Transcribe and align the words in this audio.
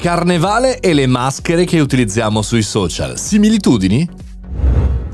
Carnevale 0.00 0.80
e 0.80 0.94
le 0.94 1.06
maschere 1.06 1.66
che 1.66 1.78
utilizziamo 1.78 2.40
sui 2.40 2.62
social. 2.62 3.18
Similitudini? 3.18 4.08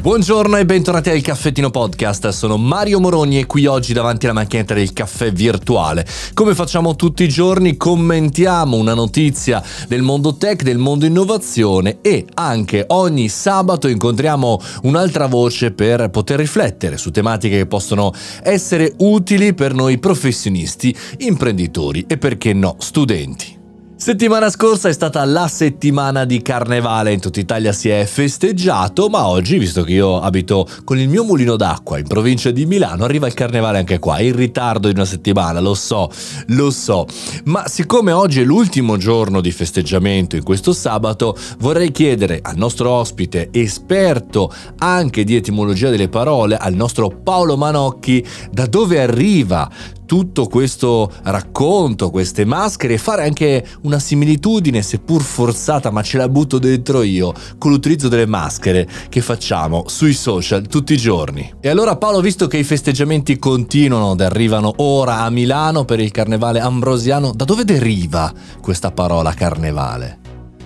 Buongiorno 0.00 0.58
e 0.58 0.64
bentornati 0.64 1.10
al 1.10 1.20
Caffettino 1.22 1.70
Podcast, 1.70 2.28
sono 2.28 2.56
Mario 2.56 3.00
Moroni 3.00 3.40
e 3.40 3.46
qui 3.46 3.66
oggi 3.66 3.92
davanti 3.92 4.26
alla 4.26 4.34
macchinetta 4.36 4.74
del 4.74 4.92
caffè 4.92 5.32
virtuale. 5.32 6.06
Come 6.34 6.54
facciamo 6.54 6.94
tutti 6.94 7.24
i 7.24 7.28
giorni 7.28 7.76
commentiamo 7.76 8.76
una 8.76 8.94
notizia 8.94 9.60
del 9.88 10.02
mondo 10.02 10.36
tech, 10.36 10.62
del 10.62 10.78
mondo 10.78 11.04
innovazione 11.04 11.98
e 12.00 12.24
anche 12.34 12.84
ogni 12.86 13.28
sabato 13.28 13.88
incontriamo 13.88 14.60
un'altra 14.82 15.26
voce 15.26 15.72
per 15.72 16.10
poter 16.10 16.38
riflettere 16.38 16.96
su 16.96 17.10
tematiche 17.10 17.56
che 17.56 17.66
possono 17.66 18.12
essere 18.44 18.94
utili 18.98 19.52
per 19.52 19.74
noi 19.74 19.98
professionisti, 19.98 20.96
imprenditori 21.18 22.04
e 22.06 22.18
perché 22.18 22.52
no, 22.52 22.76
studenti. 22.78 23.55
Settimana 23.98 24.50
scorsa 24.50 24.90
è 24.90 24.92
stata 24.92 25.24
la 25.24 25.48
settimana 25.48 26.26
di 26.26 26.42
carnevale, 26.42 27.14
in 27.14 27.18
tutta 27.18 27.40
Italia 27.40 27.72
si 27.72 27.88
è 27.88 28.04
festeggiato, 28.04 29.08
ma 29.08 29.26
oggi, 29.26 29.56
visto 29.56 29.84
che 29.84 29.94
io 29.94 30.20
abito 30.20 30.68
con 30.84 30.98
il 30.98 31.08
mio 31.08 31.24
mulino 31.24 31.56
d'acqua 31.56 31.98
in 31.98 32.06
provincia 32.06 32.50
di 32.50 32.66
Milano, 32.66 33.04
arriva 33.04 33.26
il 33.26 33.32
carnevale 33.32 33.78
anche 33.78 33.98
qua, 33.98 34.20
in 34.20 34.36
ritardo 34.36 34.88
di 34.88 34.94
una 34.94 35.06
settimana, 35.06 35.60
lo 35.60 35.72
so, 35.72 36.10
lo 36.48 36.70
so. 36.70 37.06
Ma 37.44 37.66
siccome 37.68 38.12
oggi 38.12 38.42
è 38.42 38.44
l'ultimo 38.44 38.98
giorno 38.98 39.40
di 39.40 39.50
festeggiamento 39.50 40.36
in 40.36 40.42
questo 40.42 40.74
sabato, 40.74 41.34
vorrei 41.58 41.90
chiedere 41.90 42.40
al 42.42 42.56
nostro 42.56 42.90
ospite, 42.90 43.48
esperto 43.50 44.52
anche 44.76 45.24
di 45.24 45.36
etimologia 45.36 45.88
delle 45.88 46.10
parole, 46.10 46.58
al 46.58 46.74
nostro 46.74 47.08
Paolo 47.08 47.56
Manocchi, 47.56 48.24
da 48.52 48.66
dove 48.66 49.00
arriva 49.00 49.68
tutto 50.06 50.46
questo 50.46 51.12
racconto, 51.24 52.10
queste 52.10 52.44
maschere 52.44 52.94
e 52.94 52.98
fare 52.98 53.24
anche 53.24 53.66
una 53.82 53.98
similitudine, 53.98 54.80
seppur 54.80 55.20
forzata, 55.22 55.90
ma 55.90 56.02
ce 56.02 56.16
la 56.16 56.28
butto 56.28 56.58
dentro 56.58 57.02
io, 57.02 57.34
con 57.58 57.72
l'utilizzo 57.72 58.08
delle 58.08 58.26
maschere 58.26 58.88
che 59.08 59.20
facciamo 59.20 59.84
sui 59.88 60.14
social 60.14 60.66
tutti 60.66 60.94
i 60.94 60.96
giorni. 60.96 61.54
E 61.60 61.68
allora 61.68 61.96
Paolo, 61.96 62.20
visto 62.20 62.46
che 62.46 62.56
i 62.56 62.64
festeggiamenti 62.64 63.38
continuano 63.38 64.12
ed 64.12 64.20
arrivano 64.20 64.72
ora 64.76 65.20
a 65.20 65.30
Milano 65.30 65.84
per 65.84 66.00
il 66.00 66.10
carnevale 66.10 66.60
ambrosiano, 66.60 67.32
da 67.34 67.44
dove 67.44 67.64
deriva 67.64 68.32
questa 68.60 68.92
parola 68.92 69.34
carnevale? 69.34 70.18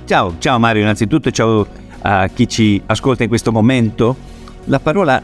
Ciao, 0.04 0.34
ciao 0.38 0.58
Mario, 0.58 0.82
innanzitutto 0.82 1.30
ciao 1.30 1.66
a 2.02 2.28
chi 2.28 2.48
ci 2.48 2.80
ascolta 2.86 3.22
in 3.22 3.28
questo 3.28 3.52
momento. 3.52 4.16
La 4.64 4.80
parola 4.80 5.22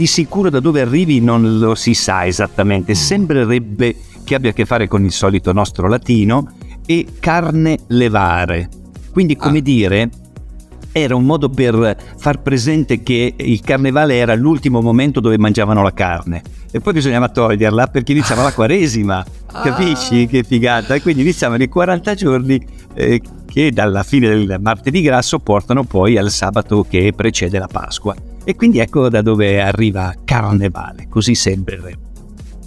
di 0.00 0.06
sicuro 0.06 0.48
da 0.48 0.60
dove 0.60 0.80
arrivi 0.80 1.20
non 1.20 1.58
lo 1.58 1.74
si 1.74 1.92
sa 1.92 2.24
esattamente, 2.24 2.94
sembrerebbe 2.94 3.94
che 4.24 4.34
abbia 4.34 4.48
a 4.48 4.52
che 4.54 4.64
fare 4.64 4.88
con 4.88 5.04
il 5.04 5.12
solito 5.12 5.52
nostro 5.52 5.88
latino 5.88 6.54
e 6.86 7.06
carne 7.20 7.80
levare. 7.88 8.70
Quindi 9.12 9.36
come 9.36 9.58
ah. 9.58 9.60
dire, 9.60 10.10
era 10.92 11.14
un 11.14 11.24
modo 11.24 11.50
per 11.50 11.98
far 12.16 12.40
presente 12.40 13.02
che 13.02 13.34
il 13.36 13.60
carnevale 13.60 14.16
era 14.16 14.34
l'ultimo 14.34 14.80
momento 14.80 15.20
dove 15.20 15.36
mangiavano 15.36 15.82
la 15.82 15.92
carne 15.92 16.40
e 16.70 16.80
poi 16.80 16.94
bisognava 16.94 17.28
toglierla 17.28 17.88
perché 17.88 18.12
iniziava 18.12 18.42
la 18.42 18.54
quaresima, 18.54 19.18
ah. 19.52 19.60
capisci 19.60 20.26
che 20.28 20.44
figata? 20.44 20.94
E 20.94 21.02
quindi 21.02 21.20
iniziavano 21.20 21.62
i 21.62 21.68
40 21.68 22.14
giorni 22.14 22.66
eh, 22.94 23.20
che 23.44 23.70
dalla 23.70 24.02
fine 24.02 24.30
del 24.30 24.56
martedì 24.62 25.02
grasso 25.02 25.40
portano 25.40 25.84
poi 25.84 26.16
al 26.16 26.30
sabato 26.30 26.86
che 26.88 27.12
precede 27.14 27.58
la 27.58 27.68
Pasqua. 27.70 28.29
E 28.44 28.56
quindi 28.56 28.78
ecco 28.78 29.08
da 29.08 29.22
dove 29.22 29.60
arriva 29.60 30.14
carnevale, 30.24 31.06
così 31.08 31.34
sempre. 31.34 31.98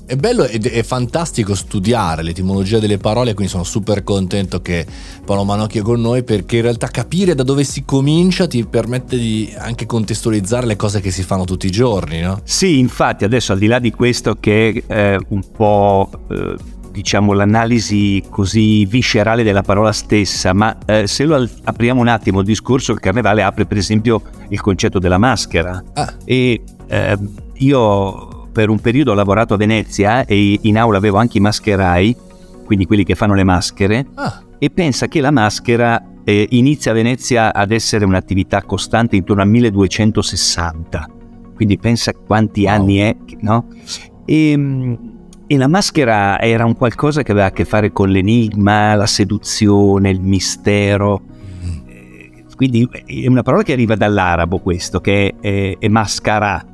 È 0.06 0.16
bello 0.18 0.44
ed 0.44 0.66
è 0.68 0.84
fantastico 0.84 1.56
studiare 1.56 2.24
l'etimologia 2.24 2.78
delle 2.78 2.98
parole, 2.98 3.34
quindi 3.34 3.52
sono 3.52 3.64
super 3.64 4.04
contento 4.04 4.62
che 4.62 4.86
Paolo 5.26 5.46
Manocchio 5.46 5.82
è 5.82 5.84
con 5.84 6.02
noi 6.02 6.24
perché 6.24 6.58
in 6.58 6.64
realtà 6.64 6.88
capire 6.88 7.36
da 7.36 7.44
dove 7.44 7.64
si 7.64 7.84
comincia 7.86 8.46
ti 8.46 8.66
permette 8.66 9.18
di 9.18 9.52
anche 9.58 9.86
contestualizzare 9.86 10.68
le 10.68 10.76
cose 10.76 11.00
che 11.00 11.10
si 11.10 11.24
fanno 11.24 11.46
tutti 11.46 11.68
i 11.68 11.72
giorni, 11.72 12.20
no? 12.20 12.42
Sì, 12.44 12.80
infatti 12.80 13.24
adesso 13.24 13.54
al 13.54 13.60
di 13.60 13.68
là 13.68 13.80
di 13.80 13.92
questo 13.92 14.36
che 14.40 14.84
è 14.86 15.18
un 15.30 15.42
po' 15.56 16.10
eh, 16.30 16.56
diciamo 16.94 17.34
l'analisi 17.34 18.24
così 18.30 18.86
viscerale 18.86 19.42
della 19.42 19.64
parola 19.64 19.92
stessa, 19.92 20.54
ma 20.54 20.78
eh, 20.86 21.08
se 21.08 21.26
lo 21.26 21.50
apriamo 21.64 22.00
un 22.00 22.08
attimo 22.08 22.42
il 22.42 22.46
discorso, 22.46 22.92
il 22.92 23.00
carnevale 23.00 23.42
apre 23.42 23.66
per 23.66 23.78
esempio 23.78 24.22
il 24.50 24.62
concetto 24.62 25.00
della 25.00 25.18
maschera. 25.18 25.84
Ah. 25.94 26.14
E 26.24 26.62
eh, 26.86 27.18
io 27.56 28.48
per 28.52 28.70
un 28.70 28.80
periodo 28.80 29.12
ho 29.12 29.16
lavorato 29.16 29.56
a 29.56 29.58
Venezia 29.58 30.24
e 30.26 30.60
in 30.62 30.78
aula 30.78 31.00
avevo 31.00 31.18
anche 31.18 31.40
i 31.40 31.42
mascherai, 31.42 32.16
quindi 32.64 32.86
quelli 32.86 33.04
che 33.04 33.16
fanno 33.16 33.34
le 33.34 33.44
maschere, 33.44 34.06
ah. 34.14 34.44
e 34.60 34.70
pensa 34.70 35.08
che 35.08 35.20
la 35.20 35.32
maschera 35.32 36.00
eh, 36.24 36.46
inizia 36.52 36.92
a 36.92 36.94
Venezia 36.94 37.54
ad 37.56 37.72
essere 37.72 38.06
un'attività 38.06 38.62
costante 38.62 39.16
intorno 39.16 39.42
al 39.42 39.50
1260. 39.50 41.10
Quindi 41.56 41.80
pensa 41.80 42.14
quanti 42.14 42.66
wow. 42.66 42.72
anni 42.72 42.98
è, 42.98 43.16
no? 43.40 43.66
E, 44.26 44.52
ehm, 44.52 45.13
e 45.54 45.58
la 45.58 45.68
maschera 45.68 46.40
era 46.40 46.66
un 46.66 46.76
qualcosa 46.76 47.22
che 47.22 47.32
aveva 47.32 47.46
a 47.48 47.52
che 47.52 47.64
fare 47.64 47.92
con 47.92 48.10
l'enigma, 48.10 48.96
la 48.96 49.06
seduzione, 49.06 50.10
il 50.10 50.20
mistero. 50.20 51.22
Mm. 51.64 52.48
Quindi 52.56 52.90
è 53.06 53.28
una 53.28 53.44
parola 53.44 53.62
che 53.62 53.74
arriva 53.74 53.96
dall'arabo 53.96 54.58
questo, 54.58 55.00
che 55.00 55.36
è, 55.40 55.78
è 55.78 55.88
mascara, 55.90 56.66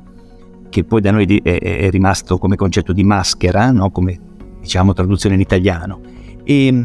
che 0.70 0.84
poi 0.84 1.02
da 1.02 1.10
noi 1.10 1.40
è, 1.42 1.58
è, 1.58 1.90
rimasto 1.90 2.38
come 2.38 2.56
concetto 2.56 2.94
di 2.94 3.04
maschera, 3.04 3.70
no? 3.70 3.90
come 3.90 4.18
diciamo 4.60 4.94
traduzione 4.94 5.34
in 5.34 5.42
italiano. 5.42 6.00
E, 6.42 6.84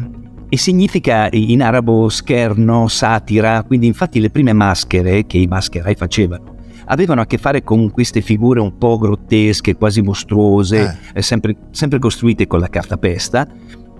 e 0.50 0.56
significa 0.58 1.28
in 1.32 1.62
arabo 1.62 2.10
scherno, 2.10 2.88
satira, 2.88 3.62
quindi 3.62 3.86
infatti 3.86 4.20
le 4.20 4.28
prime 4.28 4.52
maschere 4.52 5.24
che 5.24 5.38
i 5.38 5.46
mascherai 5.46 5.94
facevano 5.94 6.55
avevano 6.86 7.20
a 7.20 7.26
che 7.26 7.38
fare 7.38 7.62
con 7.62 7.90
queste 7.90 8.20
figure 8.20 8.60
un 8.60 8.76
po' 8.78 8.98
grottesche, 8.98 9.76
quasi 9.76 10.02
mostruose, 10.02 10.98
eh. 11.12 11.22
sempre, 11.22 11.56
sempre, 11.70 11.98
costruite 11.98 12.46
con 12.46 12.60
la 12.60 12.68
cartapesta 12.68 13.46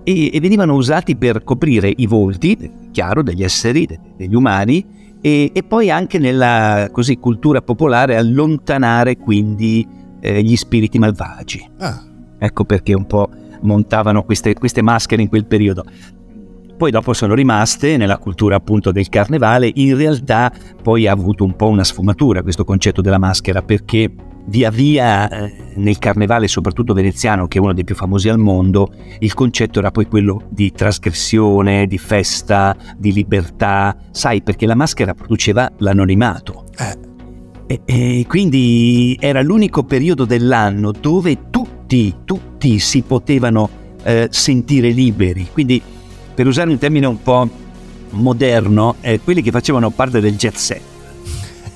e, 0.02 0.30
e, 0.32 0.40
venivano 0.40 0.74
usati 0.74 1.16
per 1.16 1.42
coprire 1.44 1.92
i 1.94 2.06
volti, 2.06 2.70
chiaro, 2.92 3.22
degli 3.22 3.42
esseri, 3.42 3.86
degli 4.16 4.34
umani 4.34 4.84
e, 5.20 5.50
e 5.52 5.62
poi 5.62 5.90
anche 5.90 6.18
nella 6.18 6.88
così, 6.92 7.18
cultura 7.18 7.62
popolare 7.62 8.16
allontanare 8.16 9.16
quindi 9.16 9.86
eh, 10.20 10.42
gli 10.42 10.56
spiriti 10.56 10.98
malvagi. 10.98 11.68
Ah. 11.78 12.02
Ecco 12.38 12.64
perché 12.64 12.94
un 12.94 13.06
po' 13.06 13.30
montavano 13.62 14.22
queste, 14.22 14.54
queste 14.54 14.82
maschere 14.82 15.22
in 15.22 15.28
quel 15.28 15.46
periodo 15.46 15.84
poi 16.76 16.90
dopo 16.90 17.12
sono 17.12 17.34
rimaste 17.34 17.96
nella 17.96 18.18
cultura 18.18 18.56
appunto 18.56 18.92
del 18.92 19.08
carnevale, 19.08 19.70
in 19.74 19.96
realtà 19.96 20.52
poi 20.82 21.06
ha 21.06 21.12
avuto 21.12 21.44
un 21.44 21.56
po' 21.56 21.68
una 21.68 21.84
sfumatura 21.84 22.42
questo 22.42 22.64
concetto 22.64 23.00
della 23.00 23.18
maschera 23.18 23.62
perché 23.62 24.12
via 24.48 24.70
via 24.70 25.28
eh, 25.28 25.52
nel 25.76 25.98
carnevale 25.98 26.46
soprattutto 26.48 26.92
veneziano 26.92 27.48
che 27.48 27.58
è 27.58 27.60
uno 27.60 27.72
dei 27.72 27.84
più 27.84 27.94
famosi 27.94 28.28
al 28.28 28.38
mondo 28.38 28.92
il 29.18 29.34
concetto 29.34 29.78
era 29.80 29.90
poi 29.90 30.06
quello 30.06 30.42
di 30.48 30.70
trasgressione, 30.70 31.86
di 31.86 31.98
festa, 31.98 32.76
di 32.96 33.12
libertà, 33.12 33.96
sai 34.10 34.42
perché 34.42 34.66
la 34.66 34.74
maschera 34.74 35.14
produceva 35.14 35.70
l'anonimato. 35.78 36.64
Eh. 36.78 37.14
E, 37.68 37.80
e 37.84 38.24
quindi 38.28 39.16
era 39.18 39.42
l'unico 39.42 39.82
periodo 39.82 40.24
dell'anno 40.24 40.92
dove 40.92 41.50
tutti, 41.50 42.14
tutti 42.24 42.78
si 42.78 43.02
potevano 43.02 43.68
eh, 44.04 44.28
sentire 44.30 44.90
liberi. 44.90 45.48
Quindi 45.52 45.82
per 46.36 46.46
usare 46.46 46.68
un 46.68 46.76
termine 46.76 47.06
un 47.06 47.22
po' 47.22 47.48
moderno, 48.10 48.96
eh, 49.00 49.20
quelli 49.20 49.40
che 49.40 49.50
facevano 49.50 49.88
parte 49.88 50.20
del 50.20 50.36
jet 50.36 50.54
set. 50.54 50.82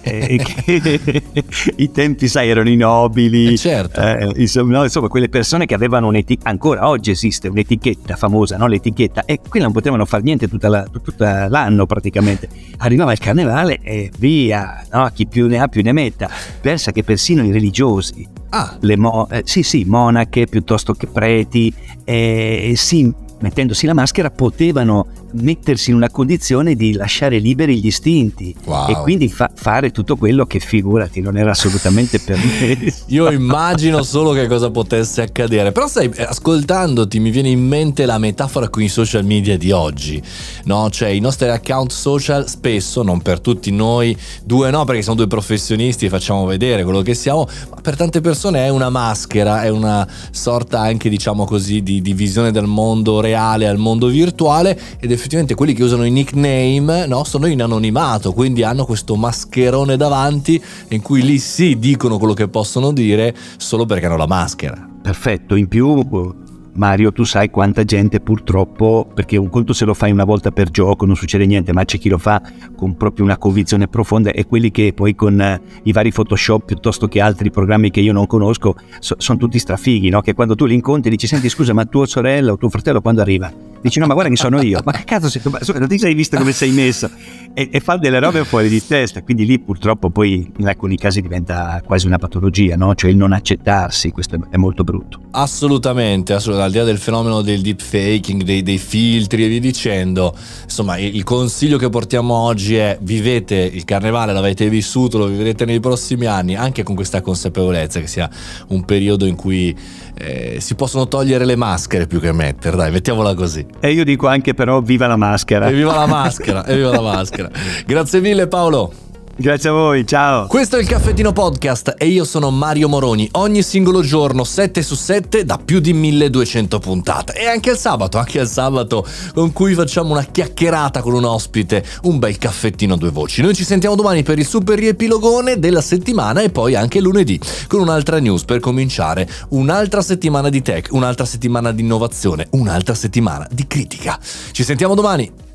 Eh, 0.03 0.38
I 1.76 1.91
tempi, 1.91 2.28
sai, 2.28 2.50
erano 2.50 2.69
i 2.69 2.76
nobili, 2.76 3.54
eh 3.54 3.56
certo. 3.56 4.00
eh, 4.00 4.32
insomma, 4.37 4.78
no, 4.78 4.84
insomma, 4.84 5.09
quelle 5.09 5.31
persone 5.31 5.65
che 5.65 5.72
avevano 5.75 6.09
un'etichetta, 6.09 6.50
ancora 6.50 6.88
oggi 6.88 7.10
esiste 7.10 7.49
un'etichetta 7.49 8.16
famosa, 8.16 8.59
no? 8.59 8.66
l'etichetta, 8.66 9.25
e 9.25 9.41
quella 9.47 9.65
non 9.65 9.75
potevano 9.75 10.04
fare 10.04 10.22
niente 10.22 10.47
tutta 10.47 10.69
la, 10.69 10.87
tutta 11.03 11.49
l'anno 11.49 11.87
praticamente. 11.87 12.49
Arrivava 12.79 13.12
il 13.12 13.19
carnevale 13.19 13.81
e 13.82 14.11
via, 14.19 14.85
no? 14.93 15.11
chi 15.14 15.26
più 15.26 15.46
ne 15.46 15.58
ha 15.58 15.69
più 15.69 15.82
ne 15.82 15.93
metta. 15.93 16.29
Pensa 16.61 16.93
che 16.93 17.02
persino 17.02 17.43
i 17.43 17.50
religiosi, 17.50 18.29
ah. 18.50 18.76
le 18.81 18.96
mo- 18.99 19.26
eh, 19.31 19.43
sì, 19.46 19.62
sì, 19.62 19.85
monache 19.87 20.46
piuttosto 20.46 20.93
che 20.93 21.06
preti, 21.06 21.73
eh, 22.05 22.75
si 22.76 23.29
mettendosi 23.40 23.87
la 23.87 23.94
maschera, 23.94 24.31
potevano 24.31 25.06
mettersi 25.32 25.91
in 25.91 25.97
una 25.97 26.11
condizione 26.11 26.75
di 26.75 26.93
lasciare 26.93 27.38
liberi 27.38 27.81
gli 27.81 27.87
istinti 27.87 28.55
wow. 28.65 28.88
e 28.88 28.94
quindi 29.03 29.29
fa- 29.29 29.50
fare 29.55 29.91
tutto 29.91 30.17
quello 30.17 30.47
che 30.47 30.59
figurati 30.59 31.21
non 31.21 31.37
era 31.37 31.50
assolutamente 31.50 32.19
per 32.19 32.38
me. 32.38 32.93
Io 33.06 33.31
immagino 33.31 34.03
solo 34.03 34.32
che 34.32 34.47
cosa 34.47 34.71
potesse 34.71 35.23
accadere, 35.23 35.73
però 35.73 35.87
sai, 35.87 36.11
ascoltandoti 36.17 37.19
mi 37.21 37.31
viene 37.31 37.49
in 37.49 37.67
mente 37.67 38.06
la 38.06 38.19
metafora 38.19 38.69
con 38.69 38.82
i 38.82 38.88
social 38.88 39.25
media 39.25 39.56
di 39.56 39.71
oggi, 39.71 40.23
no? 40.65 40.88
Cioè 40.91 41.09
i 41.09 41.21
nostri 41.21 41.49
account 41.49 41.91
social 41.91 42.49
spesso, 42.49 43.03
non 43.03 43.21
per 43.21 43.41
tutti 43.41 43.71
noi, 43.71 44.17
due 44.44 44.71
no 44.71 44.85
perché 44.85 45.03
siamo 45.03 45.17
due 45.17 45.26
professionisti 45.26 46.06
e 46.06 46.09
facciamo 46.09 46.44
vedere 46.47 46.85
quello 46.85 47.03
che 47.03 47.15
siamo, 47.15 47.49
ma 47.71 47.81
per 47.81 47.97
tante 47.97 48.21
persone 48.21 48.65
è 48.65 48.69
una 48.69 48.91
maschera, 48.91 49.62
è 49.62 49.69
una 49.69 50.06
sorta 50.31 50.81
anche 50.81 51.09
diciamo 51.09 51.44
così 51.44 51.83
di, 51.83 52.00
di 52.00 52.12
visione 52.12 52.50
del 52.50 52.67
mondo 52.67 53.21
reale 53.21 53.67
al 53.67 53.79
mondo 53.79 54.09
virtuale 54.09 54.79
ed 54.99 55.12
è 55.12 55.17
effettivamente 55.20 55.55
quelli 55.55 55.75
che 55.75 55.82
usano 55.82 56.05
i 56.05 56.11
nickname 56.11 57.06
no, 57.06 57.25
sono 57.25 57.46
in 57.46 57.61
anonimato, 57.61 58.32
quindi 58.32 58.62
hanno 58.62 58.87
questo 58.87 59.17
mascherone 59.17 59.99
davanti 59.99 60.61
in 60.88 61.02
cui 61.02 61.22
lì 61.22 61.38
sì 61.38 61.78
dicono 61.78 62.17
quello 62.17 62.32
che 62.32 62.49
possono 62.49 62.90
dire 62.90 63.37
solo 63.58 63.84
perché 63.84 64.06
hanno 64.06 64.17
la 64.17 64.26
maschera. 64.26 64.88
Perfetto, 65.02 65.55
in 65.55 65.69
più 65.69 66.50
Mario, 66.81 67.12
tu 67.12 67.25
sai 67.25 67.50
quanta 67.50 67.85
gente 67.85 68.21
purtroppo, 68.21 69.06
perché 69.15 69.37
un 69.37 69.50
conto 69.50 69.75
se 69.75 69.85
lo 69.85 69.93
fai 69.93 70.12
una 70.12 70.25
volta 70.25 70.50
per 70.50 70.71
gioco 70.71 71.05
non 71.05 71.15
succede 71.15 71.44
niente, 71.44 71.75
ma 71.75 71.85
c'è 71.85 71.99
chi 71.99 72.09
lo 72.09 72.17
fa 72.17 72.41
con 72.75 72.97
proprio 72.97 73.27
una 73.27 73.37
convinzione 73.37 73.87
profonda 73.87 74.31
e 74.31 74.47
quelli 74.47 74.71
che 74.71 74.94
poi 74.94 75.15
con 75.15 75.38
eh, 75.38 75.61
i 75.82 75.93
vari 75.93 76.11
Photoshop 76.11 76.65
piuttosto 76.65 77.06
che 77.06 77.21
altri 77.21 77.50
programmi 77.50 77.91
che 77.91 78.00
io 78.00 78.15
non 78.15 78.27
conosco 78.27 78.77
so, 78.99 79.15
sono 79.19 79.37
tutti 79.37 79.59
strafighi, 79.59 80.09
no? 80.09 80.23
che 80.23 80.32
quando 80.32 80.55
tu 80.55 80.65
li 80.65 80.73
incontri 80.73 81.11
dici 81.11 81.27
senti 81.27 81.50
scusa 81.50 81.75
ma 81.75 81.85
tua 81.85 82.06
sorella 82.06 82.53
o 82.53 82.56
tuo 82.56 82.71
fratello 82.71 83.03
quando 83.03 83.21
arriva? 83.21 83.53
Dici 83.83 83.99
no 83.99 84.06
ma 84.06 84.15
guarda 84.15 84.31
che 84.31 84.37
sono 84.37 84.62
io, 84.62 84.81
ma 84.83 84.93
che 84.93 85.05
cazzo 85.05 85.29
sei, 85.29 85.43
non 85.75 85.88
ti 85.88 85.99
sei 85.99 86.15
visto 86.15 86.38
come 86.38 86.53
sei 86.53 86.71
messo? 86.71 87.11
E, 87.53 87.69
e 87.73 87.81
fa 87.81 87.97
delle 87.97 88.21
robe 88.21 88.44
fuori 88.44 88.69
di 88.69 88.87
testa, 88.87 89.23
quindi 89.23 89.44
lì 89.44 89.59
purtroppo 89.59 90.09
poi 90.09 90.50
in 90.59 90.69
alcuni 90.69 90.97
casi 90.97 91.21
diventa 91.21 91.83
quasi 91.85 92.06
una 92.06 92.19
patologia, 92.19 92.76
no? 92.76 92.94
cioè 92.94 93.11
il 93.11 93.17
non 93.17 93.33
accettarsi, 93.33 94.11
questo 94.12 94.38
è 94.50 94.56
molto 94.56 94.85
brutto. 94.85 95.21
Assolutamente, 95.33 96.33
assolutamente 96.33 96.69
al 96.70 96.72
di 96.72 96.78
là 96.78 96.84
del 96.84 96.99
fenomeno 96.99 97.43
del 97.43 97.61
deepfaking, 97.61 98.43
dei, 98.43 98.62
dei 98.62 98.78
filtri 98.78 99.44
e 99.44 99.49
via 99.49 99.61
dicendo, 99.61 100.34
insomma 100.62 100.96
il 100.99 101.25
consiglio 101.25 101.76
che 101.76 101.88
portiamo 101.88 102.34
oggi 102.34 102.76
è 102.76 102.96
vivete 103.00 103.56
il 103.56 103.84
carnevale, 103.84 104.32
l'avete 104.32 104.69
vissuto, 104.69 105.19
lo 105.19 105.26
vivrete 105.26 105.64
nei 105.64 105.81
prossimi 105.81 106.26
anni, 106.26 106.55
anche 106.55 106.82
con 106.82 106.94
questa 106.94 107.20
consapevolezza 107.20 108.00
che 108.00 108.06
sia 108.06 108.31
un 108.69 108.84
periodo 108.84 109.26
in 109.26 109.34
cui 109.34 109.76
eh, 110.14 110.58
si 110.61 110.75
possono 110.76 111.08
togliere 111.08 111.44
le 111.44 111.56
maschere 111.56 112.06
più 112.06 112.20
che 112.20 112.32
mettere, 112.32 112.76
dai, 112.76 112.93
mettiamola 112.93 113.34
così. 113.34 113.66
E 113.81 113.90
io 113.93 114.05
dico 114.05 114.28
anche 114.28 114.55
però 114.55 114.81
viva 114.81 115.06
la 115.06 115.16
maschera. 115.16 115.69
E 115.69 115.73
viva 115.73 115.94
la 115.94 116.06
maschera, 116.06 116.64
e 116.64 116.76
viva 116.76 116.90
la 116.90 117.00
maschera. 117.00 117.50
Grazie 117.84 118.20
mille 118.20 118.46
Paolo. 118.46 119.10
Grazie 119.40 119.70
a 119.70 119.72
voi, 119.72 120.06
ciao. 120.06 120.46
Questo 120.48 120.76
è 120.76 120.81
il 120.81 120.87
Caffettino 120.87 121.32
Podcast 121.32 121.94
e 121.96 122.08
io 122.08 122.25
sono 122.25 122.50
Mario 122.50 122.90
Moroni. 122.90 123.26
Ogni 123.32 123.62
singolo 123.62 124.02
giorno, 124.02 124.44
7 124.44 124.82
su 124.82 124.94
7, 124.94 125.46
da 125.46 125.56
più 125.56 125.81
di 125.81 125.94
1200 125.94 126.78
puntate. 126.78 127.32
E 127.32 127.46
anche 127.46 127.70
il 127.70 127.78
sabato, 127.78 128.19
anche 128.19 128.40
il 128.40 128.46
sabato, 128.46 129.02
con 129.32 129.54
cui 129.54 129.72
facciamo 129.72 130.10
una 130.10 130.25
chiacchierata 130.25 131.00
con 131.00 131.14
un 131.14 131.25
ospite, 131.25 131.82
un 132.02 132.19
bel 132.19 132.37
caffettino 132.37 132.92
a 132.92 132.96
due 132.98 133.08
voci. 133.08 133.40
Noi 133.40 133.54
ci 133.54 133.64
sentiamo 133.64 133.94
domani 133.94 134.22
per 134.22 134.38
il 134.38 134.46
super 134.46 134.78
riepilogone 134.78 135.58
della 135.58 135.81
settimana 135.81 136.42
e 136.42 136.50
poi 136.50 136.75
anche 136.75 137.00
lunedì 137.00 137.40
con 137.66 137.81
un'altra 137.81 138.19
news 138.19 138.44
per 138.44 138.60
cominciare 138.60 139.26
un'altra 139.50 140.02
settimana 140.02 140.50
di 140.50 140.60
tech, 140.60 140.88
un'altra 140.90 141.25
settimana 141.25 141.72
di 141.72 141.81
innovazione, 141.81 142.46
un'altra 142.50 142.92
settimana 142.92 143.48
di 143.50 143.66
critica. 143.66 144.19
Ci 144.52 144.64
sentiamo 144.64 144.94
domani. 144.94 145.50